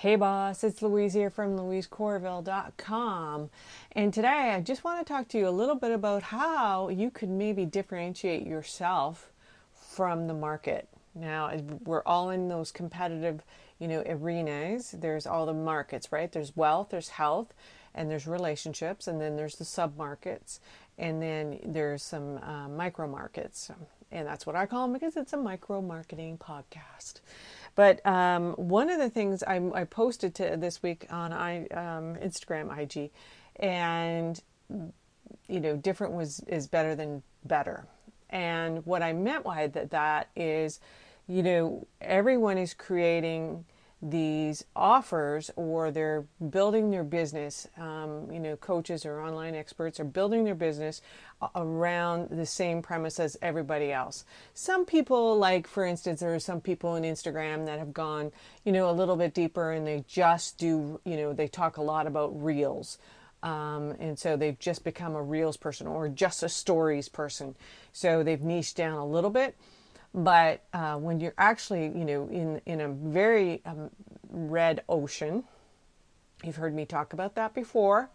[0.00, 3.50] Hey boss, it's Louise here from louisecorville.com.
[3.92, 7.10] And today I just want to talk to you a little bit about how you
[7.10, 9.30] could maybe differentiate yourself
[9.74, 10.88] from the market.
[11.14, 13.42] Now, we're all in those competitive,
[13.78, 14.92] you know, arenas.
[14.92, 16.32] There's all the markets, right?
[16.32, 17.52] There's wealth, there's health,
[17.94, 20.60] and there's relationships, and then there's the sub markets,
[21.00, 23.70] and then there's some uh, micro markets.
[24.12, 27.20] And that's what I call them because it's a micro marketing podcast.
[27.74, 32.16] But um, one of the things I, I posted to this week on I, um,
[32.16, 33.10] Instagram, IG,
[33.56, 34.40] and
[35.48, 37.86] you know, different was is better than better.
[38.28, 40.80] And what I meant by that, that is,
[41.26, 43.64] you know, everyone is creating
[44.02, 50.04] these offers or they're building their business, um, you know, coaches or online experts are
[50.04, 51.02] building their business
[51.54, 54.24] around the same premise as everybody else.
[54.54, 58.32] Some people, like for instance, there are some people on Instagram that have gone,
[58.64, 61.82] you know, a little bit deeper and they just do, you know, they talk a
[61.82, 62.96] lot about reels.
[63.42, 67.54] Um, and so they've just become a reels person or just a stories person.
[67.92, 69.56] So they've niched down a little bit
[70.14, 73.90] but uh, when you're actually, you know, in in a very um,
[74.28, 75.44] red ocean,
[76.44, 78.10] you've heard me talk about that before.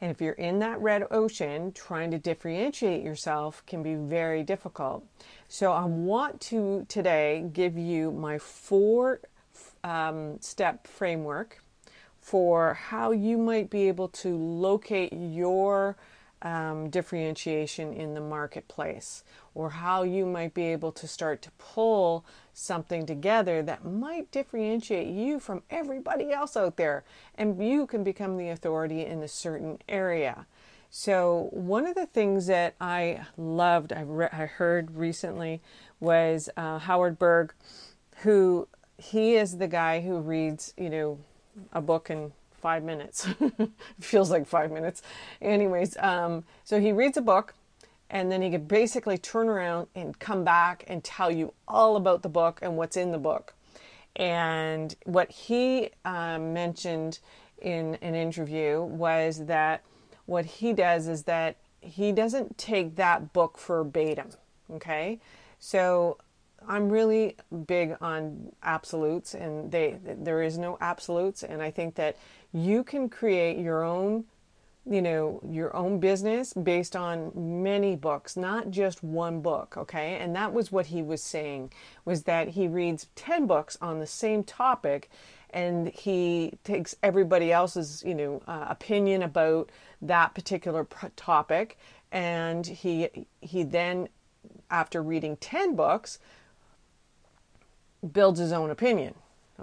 [0.00, 5.04] And if you're in that red ocean, trying to differentiate yourself can be very difficult.
[5.48, 9.20] So I want to today give you my four
[9.84, 11.62] um, step framework
[12.20, 15.96] for how you might be able to locate your
[16.42, 22.24] um, differentiation in the marketplace or how you might be able to start to pull
[22.52, 27.04] something together that might differentiate you from everybody else out there
[27.36, 30.46] and you can become the authority in a certain area.
[30.94, 35.62] So, one of the things that I loved, I, re- I heard recently,
[36.00, 37.54] was uh, Howard Berg,
[38.16, 41.18] who he is the guy who reads, you know,
[41.72, 43.28] a book in five minutes.
[44.00, 45.02] feels like five minutes.
[45.42, 47.54] Anyways, um, so he reads a book
[48.08, 52.22] and then he could basically turn around and come back and tell you all about
[52.22, 53.54] the book and what's in the book.
[54.14, 57.18] And what he um, mentioned
[57.60, 59.82] in an interview was that
[60.26, 64.28] what he does is that he doesn't take that book verbatim.
[64.70, 65.20] Okay,
[65.58, 66.18] so
[66.68, 67.36] I'm really
[67.66, 72.16] big on absolutes, and they there is no absolutes, and I think that
[72.52, 74.24] you can create your own
[74.84, 77.30] you know your own business based on
[77.62, 80.16] many books not just one book okay?
[80.16, 81.72] And that was what he was saying
[82.04, 85.08] was that he reads 10 books on the same topic
[85.50, 89.70] and he takes everybody else's you know uh, opinion about
[90.00, 91.78] that particular topic
[92.10, 93.08] and he
[93.40, 94.08] he then
[94.70, 96.18] after reading 10 books
[98.12, 99.14] builds his own opinion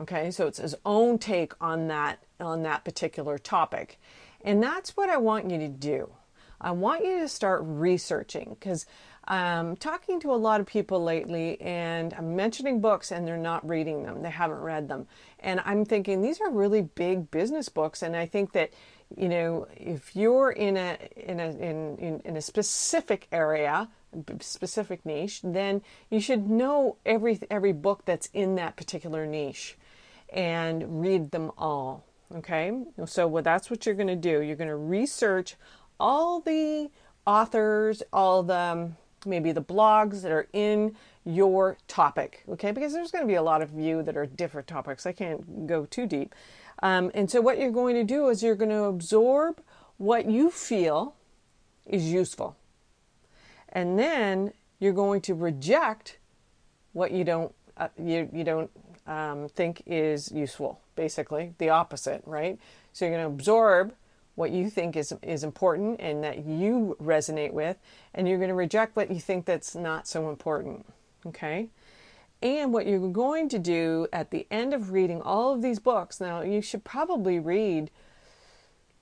[0.00, 3.98] okay so it's his own take on that on that particular topic.
[4.42, 6.10] And that's what I want you to do.
[6.60, 8.86] I want you to start researching because
[9.24, 13.36] I'm um, talking to a lot of people lately and I'm mentioning books and they're
[13.36, 14.22] not reading them.
[14.22, 15.06] They haven't read them.
[15.40, 18.02] And I'm thinking these are really big business books.
[18.02, 18.72] And I think that,
[19.14, 23.88] you know, if you're in a, in a, in, in, in a specific area,
[24.40, 29.76] specific niche, then you should know every, every book that's in that particular niche
[30.30, 32.04] and read them all.
[32.34, 32.72] Okay,
[33.06, 34.42] so well, that's what you're going to do.
[34.42, 35.56] You're going to research
[35.98, 36.90] all the
[37.26, 40.94] authors, all the um, maybe the blogs that are in
[41.24, 42.44] your topic.
[42.48, 45.06] Okay, because there's going to be a lot of you that are different topics.
[45.06, 46.34] I can't go too deep.
[46.82, 49.62] Um, and so, what you're going to do is you're going to absorb
[49.96, 51.14] what you feel
[51.86, 52.56] is useful,
[53.70, 56.18] and then you're going to reject
[56.92, 58.70] what you don't uh, you you don't
[59.06, 62.58] um, think is useful basically the opposite, right?
[62.92, 63.94] So you're going to absorb
[64.34, 67.76] what you think is is important and that you resonate with,
[68.14, 70.86] and you're going to reject what you think that's not so important.
[71.26, 71.68] Okay?
[72.40, 76.20] And what you're going to do at the end of reading all of these books,
[76.20, 77.90] now you should probably read,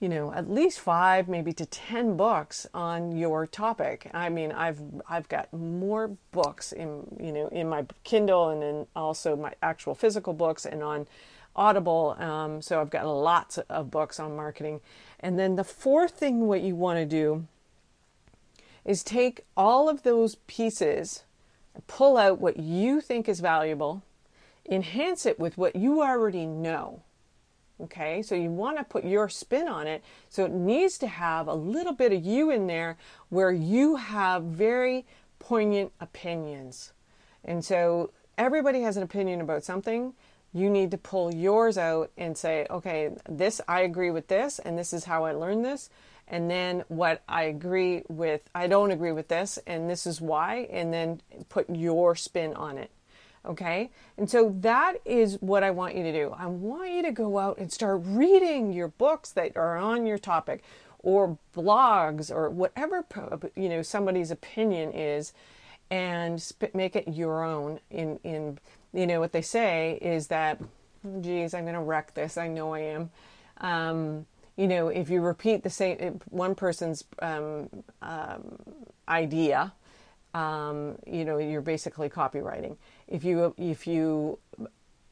[0.00, 4.10] you know, at least five, maybe to ten books on your topic.
[4.12, 8.86] I mean, I've I've got more books in you know in my Kindle and then
[8.94, 11.06] also my actual physical books and on
[11.56, 12.14] Audible.
[12.18, 14.80] Um, so I've got lots of books on marketing.
[15.20, 17.46] And then the fourth thing, what you want to do
[18.84, 21.24] is take all of those pieces,
[21.86, 24.02] pull out what you think is valuable,
[24.68, 27.00] enhance it with what you already know.
[27.78, 30.02] Okay, so you want to put your spin on it.
[30.30, 32.96] So it needs to have a little bit of you in there
[33.28, 35.04] where you have very
[35.38, 36.92] poignant opinions.
[37.44, 40.14] And so everybody has an opinion about something
[40.56, 44.78] you need to pull yours out and say, okay, this I agree with this, and
[44.78, 45.90] this is how I learned this.
[46.28, 50.66] And then what I agree with, I don't agree with this, and this is why,
[50.70, 51.20] and then
[51.50, 52.90] put your spin on it.
[53.46, 53.90] Okay.
[54.18, 56.34] And so that is what I want you to do.
[56.36, 60.18] I want you to go out and start reading your books that are on your
[60.18, 60.64] topic
[60.98, 63.04] or blogs or whatever,
[63.54, 65.32] you know, somebody's opinion is
[65.90, 68.58] and make it your own in, in,
[68.92, 70.60] you know, what they say is that,
[71.20, 72.36] geez, I'm going to wreck this.
[72.36, 73.10] I know I am.
[73.58, 74.26] Um,
[74.56, 77.68] you know, if you repeat the same, one person's um,
[78.02, 78.58] um,
[79.08, 79.72] idea,
[80.36, 82.76] um, you know, you're basically copywriting.
[83.08, 84.38] If you if you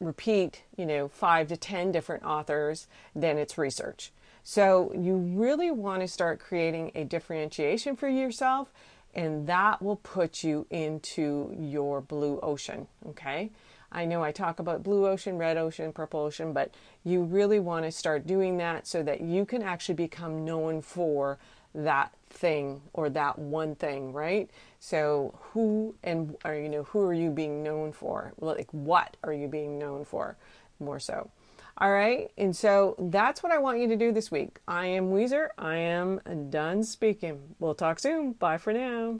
[0.00, 4.12] repeat, you know, five to ten different authors, then it's research.
[4.42, 8.72] So you really want to start creating a differentiation for yourself,
[9.14, 12.86] and that will put you into your blue ocean.
[13.10, 13.50] Okay.
[13.92, 16.72] I know I talk about blue ocean, red ocean, purple ocean, but
[17.04, 21.38] you really want to start doing that so that you can actually become known for
[21.74, 24.50] that thing or that one thing, right?
[24.78, 28.32] So who and or you know who are you being known for?
[28.38, 30.36] Like what are you being known for?
[30.78, 31.30] More so.
[31.78, 34.58] All right, and so that's what I want you to do this week.
[34.68, 35.48] I am Weezer.
[35.56, 37.54] I am done speaking.
[37.58, 38.32] We'll talk soon.
[38.32, 39.08] Bye for now.